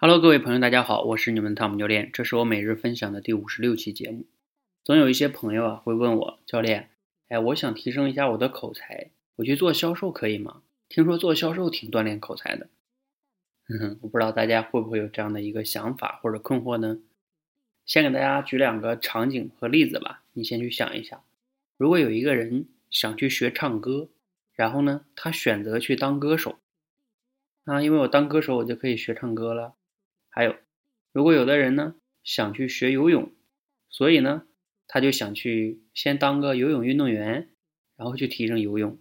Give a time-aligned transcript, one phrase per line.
[0.00, 4.26] Hello，各位朋友，大家好，我是你们的汤姆教练，这是我每日分享的第五十六期节目。
[4.84, 6.90] 总有一些朋友啊会问我，教练，
[7.26, 10.62] 哎，我想提升一下我的口才，我去做销售可以吗？
[10.88, 12.68] 听说做销售挺锻炼口才的。
[13.66, 17.00] 哼哼，我不知道大家会不会有这样的一个想法或者困惑呢？
[17.84, 21.24] 先给大家举两个场景和例子吧，你先去想一下，
[21.76, 24.08] 如果有一个人想去学唱歌，
[24.54, 26.60] 然后呢，他选择去当歌手。
[27.64, 29.74] 啊，因为我当歌手，我就可以学唱歌了。
[30.28, 30.56] 还有，
[31.12, 33.32] 如果有的人呢想去学游泳，
[33.88, 34.46] 所以呢，
[34.86, 37.50] 他就想去先当个游泳运动员，
[37.96, 38.98] 然后去提升游泳。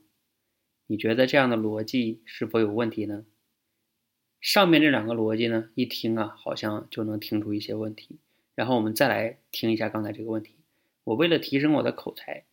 [0.87, 3.25] 你觉得这样的逻辑是否有问题呢？
[4.39, 8.19] 上面这两个逻辑呢，一听啊，好像就能听出一些问题。
[8.55, 10.55] 然后我们再来听一下刚才这个问题：
[11.03, 12.45] 我为了提升我的口才，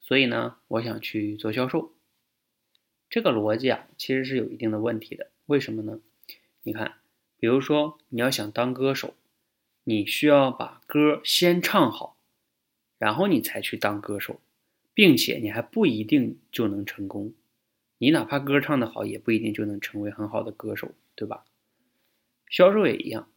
[0.00, 1.94] 所以呢，我想去做销售。
[3.08, 5.30] 这个逻辑啊，其实是有一定的问题的。
[5.46, 6.00] 为什么呢？
[6.62, 6.94] 你看，
[7.38, 9.14] 比如说你要想当歌手，
[9.84, 12.16] 你需要把歌先唱好，
[12.98, 14.40] 然后你才去当歌手，
[14.94, 17.34] 并且你还不一定就能成功。
[17.98, 21.44] 你哪怕歌唱的好，也不一定就能成为很好的歌手，对吧？
[22.48, 23.28] 销售也一样，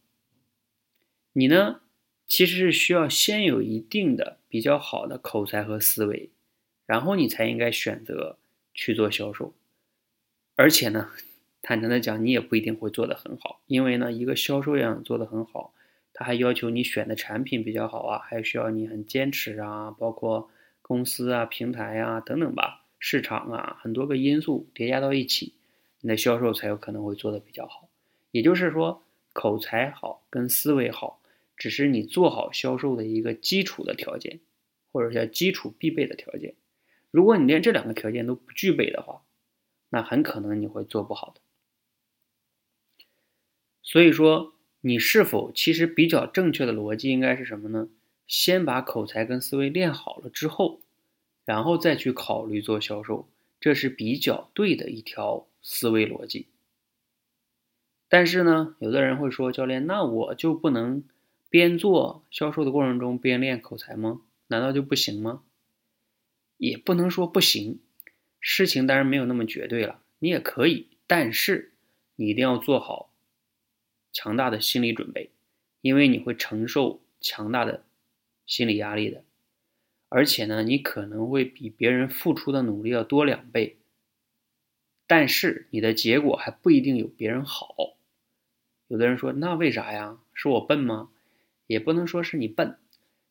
[1.32, 1.80] 你呢，
[2.26, 6.30] 其实是需要先有一定的比较好的口才和思维，
[6.86, 8.38] 然后你才应该选择
[8.72, 9.54] 去做销售，
[10.56, 11.10] 而且呢。
[11.62, 15.74] 坦诚的讲，你也不一定会做得很好，因为呢，一个销售要做得很好，
[16.12, 25.54] 他还要求你选的产品比较好啊，还需要你很坚持啊，包括公司啊、平台啊等等吧，市场啊，很多个因素叠加到一起，
[26.00, 27.88] 你的销售才有可能会做得比较好。
[28.30, 29.02] 也就是说，
[29.32, 31.20] 口才好跟思维好，
[31.56, 34.40] 只是你做好销售的一个基础的条件，
[34.92, 36.54] 或者叫基础必备的条件。
[37.10, 39.22] 如果你连这两个条件都不具备的话，
[39.90, 41.40] 那很可能你会做不好的。
[43.90, 47.88] 所以说，你是否其实比较正确的逻辑应该是什么呢？
[48.28, 50.80] 先把口才跟思维练好了之后，
[51.44, 53.28] 然后再去考虑做销售，
[53.58, 56.46] 这是比较对的一条思维逻辑。
[58.08, 61.02] 但是呢，有的人会说，教练，那我就不能
[61.48, 64.20] 边做销售的过程中边练口才吗？
[64.46, 65.42] 难道就不行吗？
[66.58, 67.80] 也不能说不行，
[68.38, 71.72] 事情当然没有那么绝对了，你也可以，但是
[72.14, 73.09] 你一定要做好。
[74.12, 75.30] 强大的心理准备，
[75.80, 77.84] 因为你会承受强大的
[78.46, 79.22] 心理压力的，
[80.08, 83.76] 而且呢，你可能会比别人付出的努力要多两倍，
[85.06, 87.96] 但是你的结果还不一定有别人好。
[88.88, 90.18] 有的人说，那为啥呀？
[90.34, 91.10] 是我笨吗？
[91.68, 92.76] 也不能说是你笨，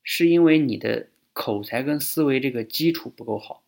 [0.03, 3.61] 是因为你的口才跟思维这个基础不够好。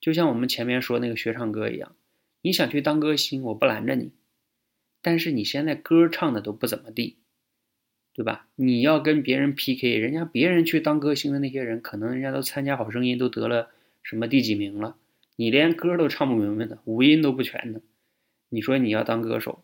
[0.00, 1.94] 就像我们前面说那个学唱歌一样，
[2.40, 4.12] 你想去当歌星，我不拦着你。
[5.06, 7.18] 但是你现在歌唱的都不怎么地，
[8.12, 8.48] 对吧？
[8.56, 13.70] 你要跟别人 PK，人家别人去当歌星的那些人，可能人家都参加好声音，都得了
[14.02, 14.96] 什么第几名了，
[15.36, 17.82] 你连歌都唱不明白的，五音都不全的。
[18.48, 19.62] 你说你要当歌手，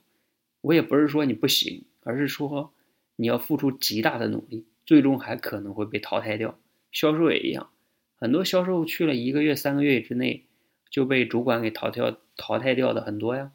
[0.60, 2.72] 我也不是说你不行，而是说
[3.16, 6.56] 你要付出极大的努力，最终还可能会被淘汰掉。
[6.92, 7.68] 销售也一样，
[8.14, 10.44] 很多销售去了一个月、三个月之内
[10.88, 13.50] 就被主管给淘汰淘汰掉的很多呀，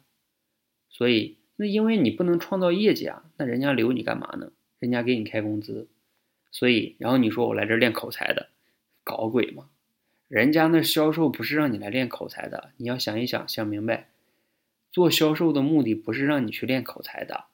[0.90, 1.38] 所以。
[1.60, 4.52] 那因为你不能创造业绩啊，那人家留你干嘛呢？
[4.78, 5.88] 人家给你开工资，
[6.52, 8.50] 所以然后你说我来这练口才的，
[9.02, 9.68] 搞鬼吗？
[10.28, 14.06] 人家那销售不是让你来练口才的，你要想一想，想明白，
[14.92, 17.46] 做销售的目的不是让你去练口才的，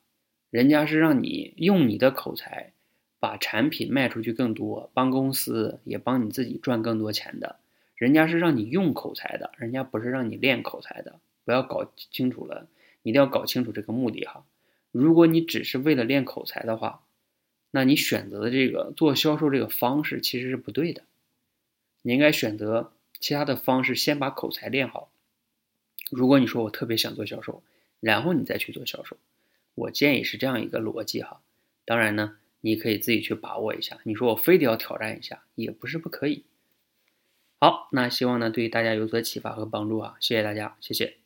[0.50, 2.72] 人家是让你用你的口才
[3.18, 7.56] 把产品卖出去更多，帮公司也帮你自己赚更多钱的，
[7.96, 12.66] 人家是让你用口才的，人家不是让你练口才的，不要搞清楚了。
[13.04, 14.44] 一定要搞清楚这个目的哈。
[14.90, 17.04] 如果你只是为了练口才的话，
[17.70, 21.02] 那你选择的这个做销售这个方式其实是不对的。
[22.02, 25.10] 你应该选择其他的方式，先把口才练好。
[26.10, 27.62] 如果你说我特别想做销售，
[28.00, 29.16] 然后你再去做销售，
[29.74, 31.40] 我建议是这样一个逻辑哈。
[31.84, 33.98] 当然呢，你可以自己去把握一下。
[34.04, 36.44] 你说我非得要挑战一下，也不是不可以。
[37.58, 41.23] 好，那希望呢对大家有所启发和帮助啊，谢谢大家，谢谢。